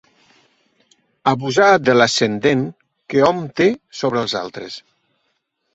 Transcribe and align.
Abusar 1.33 1.69
de 1.89 1.95
l'ascendent 1.99 2.65
que 3.15 3.23
hom 3.29 3.47
té 3.61 3.71
sobre 4.03 4.25
els 4.27 4.39
altres. 4.45 4.85